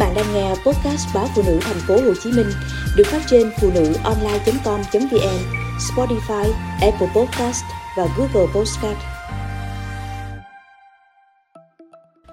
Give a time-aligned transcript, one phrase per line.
[0.00, 2.50] bạn đang nghe podcast báo phụ nữ thành phố Hồ Chí Minh
[2.96, 5.38] được phát trên phụ nữ online.com.vn,
[5.78, 7.64] Spotify, Apple Podcast
[7.96, 8.98] và Google Podcast.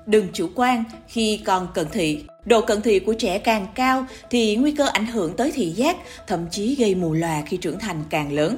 [0.06, 2.24] Đừng chủ quan khi còn cận thị.
[2.46, 5.98] Độ cận thị của trẻ càng cao thì nguy cơ ảnh hưởng tới thị giác,
[6.28, 8.58] thậm chí gây mù lòa khi trưởng thành càng lớn.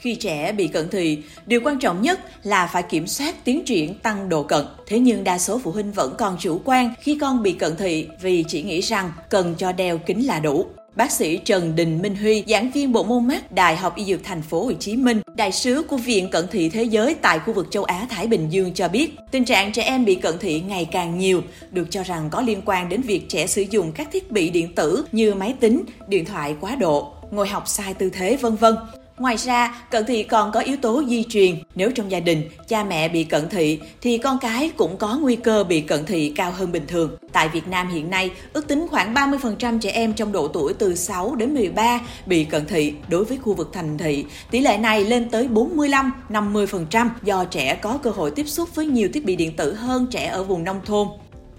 [0.00, 3.94] Khi trẻ bị cận thị, điều quan trọng nhất là phải kiểm soát tiến triển
[3.94, 4.64] tăng độ cận.
[4.86, 8.08] Thế nhưng đa số phụ huynh vẫn còn chủ quan khi con bị cận thị
[8.20, 10.66] vì chỉ nghĩ rằng cần cho đeo kính là đủ.
[10.96, 14.24] Bác sĩ Trần Đình Minh Huy, giảng viên bộ môn mắt Đại học Y Dược
[14.24, 17.52] Thành phố Hồ Chí Minh, đại sứ của Viện Cận thị Thế giới tại khu
[17.52, 20.60] vực châu Á Thái Bình Dương cho biết, tình trạng trẻ em bị cận thị
[20.60, 24.08] ngày càng nhiều, được cho rằng có liên quan đến việc trẻ sử dụng các
[24.12, 28.10] thiết bị điện tử như máy tính, điện thoại quá độ, ngồi học sai tư
[28.10, 28.74] thế vân vân.
[29.20, 31.54] Ngoài ra, cận thị còn có yếu tố di truyền.
[31.74, 35.36] Nếu trong gia đình, cha mẹ bị cận thị, thì con cái cũng có nguy
[35.36, 37.16] cơ bị cận thị cao hơn bình thường.
[37.32, 40.94] Tại Việt Nam hiện nay, ước tính khoảng 30% trẻ em trong độ tuổi từ
[40.94, 44.24] 6 đến 13 bị cận thị đối với khu vực thành thị.
[44.50, 49.08] Tỷ lệ này lên tới 45-50% do trẻ có cơ hội tiếp xúc với nhiều
[49.14, 51.08] thiết bị điện tử hơn trẻ ở vùng nông thôn.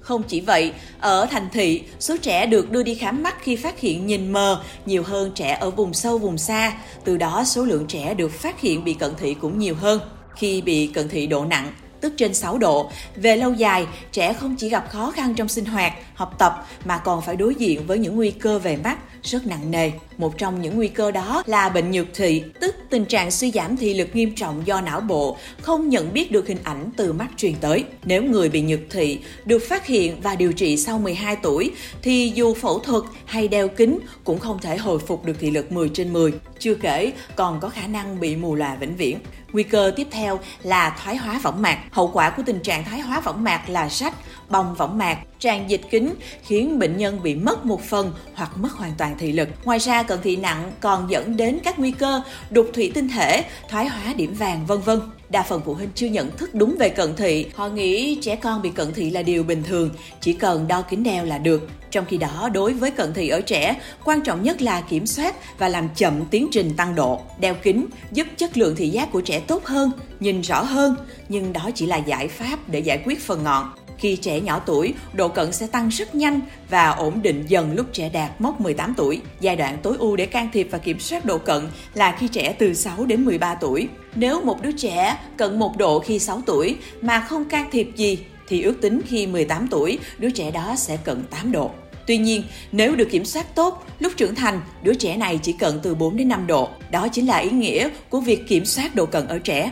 [0.01, 3.79] Không chỉ vậy, ở thành thị, số trẻ được đưa đi khám mắt khi phát
[3.79, 7.85] hiện nhìn mờ nhiều hơn trẻ ở vùng sâu vùng xa, từ đó số lượng
[7.87, 10.01] trẻ được phát hiện bị cận thị cũng nhiều hơn.
[10.35, 12.91] Khi bị cận thị độ nặng, tức trên 6 độ.
[13.15, 16.97] Về lâu dài, trẻ không chỉ gặp khó khăn trong sinh hoạt, học tập mà
[16.97, 19.91] còn phải đối diện với những nguy cơ về mắt rất nặng nề.
[20.17, 23.77] Một trong những nguy cơ đó là bệnh nhược thị, tức tình trạng suy giảm
[23.77, 27.27] thị lực nghiêm trọng do não bộ không nhận biết được hình ảnh từ mắt
[27.37, 27.83] truyền tới.
[28.05, 32.31] Nếu người bị nhược thị được phát hiện và điều trị sau 12 tuổi thì
[32.35, 35.89] dù phẫu thuật hay đeo kính cũng không thể hồi phục được thị lực 10
[35.89, 36.33] trên 10.
[36.59, 39.17] Chưa kể còn có khả năng bị mù lòa vĩnh viễn.
[39.53, 41.79] Nguy cơ tiếp theo là thoái hóa võng mạc.
[41.91, 44.13] Hậu quả của tình trạng thoái hóa võng mạc là rách,
[44.51, 46.13] bong võng mạc, tràn dịch kính
[46.43, 49.49] khiến bệnh nhân bị mất một phần hoặc mất hoàn toàn thị lực.
[49.63, 53.43] Ngoài ra cận thị nặng còn dẫn đến các nguy cơ đục thủy tinh thể,
[53.69, 54.99] thoái hóa điểm vàng vân vân.
[55.29, 58.61] Đa phần phụ huynh chưa nhận thức đúng về cận thị, họ nghĩ trẻ con
[58.61, 59.89] bị cận thị là điều bình thường,
[60.21, 61.69] chỉ cần đo kính đeo là được.
[61.91, 65.35] Trong khi đó, đối với cận thị ở trẻ, quan trọng nhất là kiểm soát
[65.57, 67.21] và làm chậm tiến trình tăng độ.
[67.39, 70.95] Đeo kính giúp chất lượng thị giác của trẻ tốt hơn, nhìn rõ hơn,
[71.29, 73.71] nhưng đó chỉ là giải pháp để giải quyết phần ngọn.
[74.01, 77.85] Khi trẻ nhỏ tuổi, độ cận sẽ tăng rất nhanh và ổn định dần lúc
[77.93, 79.21] trẻ đạt mốc 18 tuổi.
[79.39, 82.55] Giai đoạn tối ưu để can thiệp và kiểm soát độ cận là khi trẻ
[82.59, 83.87] từ 6 đến 13 tuổi.
[84.15, 88.17] Nếu một đứa trẻ cận một độ khi 6 tuổi mà không can thiệp gì
[88.47, 91.71] thì ước tính khi 18 tuổi, đứa trẻ đó sẽ cận 8 độ.
[92.07, 95.79] Tuy nhiên, nếu được kiểm soát tốt, lúc trưởng thành, đứa trẻ này chỉ cận
[95.83, 96.69] từ 4 đến 5 độ.
[96.91, 99.71] Đó chính là ý nghĩa của việc kiểm soát độ cận ở trẻ.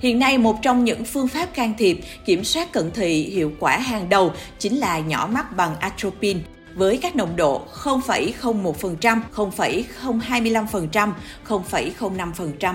[0.00, 3.78] Hiện nay, một trong những phương pháp can thiệp kiểm soát cận thị hiệu quả
[3.78, 6.40] hàng đầu chính là nhỏ mắt bằng atropine
[6.74, 11.12] với các nồng độ 0,01%, 0,025%,
[11.48, 12.74] 0,05%.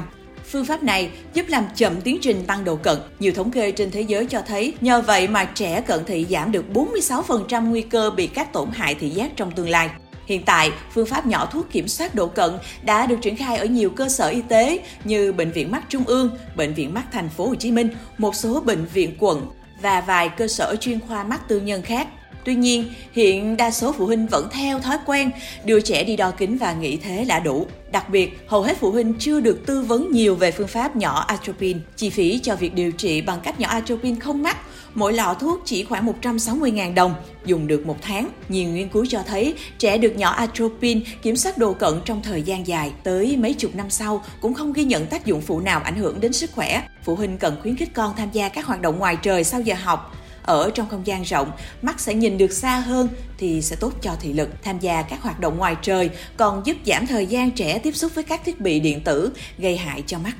[0.52, 2.98] Phương pháp này giúp làm chậm tiến trình tăng độ cận.
[3.20, 6.52] Nhiều thống kê trên thế giới cho thấy nhờ vậy mà trẻ cận thị giảm
[6.52, 9.90] được 46% nguy cơ bị các tổn hại thị giác trong tương lai.
[10.30, 12.52] Hiện tại, phương pháp nhỏ thuốc kiểm soát độ cận
[12.84, 16.04] đã được triển khai ở nhiều cơ sở y tế như Bệnh viện Mắt Trung
[16.04, 19.46] ương, Bệnh viện Mắt Thành phố Hồ Chí Minh, một số bệnh viện quận
[19.82, 22.08] và vài cơ sở chuyên khoa mắt tư nhân khác.
[22.44, 25.32] Tuy nhiên, hiện đa số phụ huynh vẫn theo thói quen
[25.66, 27.68] đưa trẻ đi đo kính và nghĩ thế là đủ.
[27.92, 31.26] Đặc biệt, hầu hết phụ huynh chưa được tư vấn nhiều về phương pháp nhỏ
[31.28, 31.80] atropine.
[31.96, 34.58] Chi phí cho việc điều trị bằng cách nhỏ atropine không mắc,
[34.94, 38.30] mỗi lọ thuốc chỉ khoảng 160.000 đồng, dùng được một tháng.
[38.50, 42.42] Nhiều nghiên cứu cho thấy trẻ được nhỏ atropine kiểm soát độ cận trong thời
[42.42, 45.82] gian dài, tới mấy chục năm sau cũng không ghi nhận tác dụng phụ nào
[45.84, 46.84] ảnh hưởng đến sức khỏe.
[47.04, 49.76] Phụ huynh cần khuyến khích con tham gia các hoạt động ngoài trời sau giờ
[49.84, 51.52] học, ở trong không gian rộng,
[51.82, 53.08] mắt sẽ nhìn được xa hơn
[53.38, 54.50] thì sẽ tốt cho thị lực.
[54.64, 58.12] Tham gia các hoạt động ngoài trời còn giúp giảm thời gian trẻ tiếp xúc
[58.16, 60.34] với các thiết bị điện tử gây hại cho mắt.